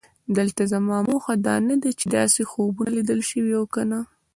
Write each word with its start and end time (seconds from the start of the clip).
دلته 0.37 0.61
زما 0.71 0.97
موخه 1.09 1.33
دا 1.45 1.55
نه 1.67 1.75
ده 1.81 1.89
چې 1.99 2.05
داسې 2.17 2.41
خوبونه 2.49 2.89
لیدل 2.97 3.21
شوي 3.29 3.53
او 3.59 3.65
که 3.73 3.81
نه. 3.91 3.99